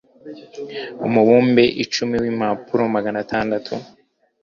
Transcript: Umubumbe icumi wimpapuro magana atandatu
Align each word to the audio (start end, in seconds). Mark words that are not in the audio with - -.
Umubumbe 1.07 1.63
icumi 1.83 2.15
wimpapuro 2.23 2.81
magana 2.95 3.17
atandatu 3.25 3.73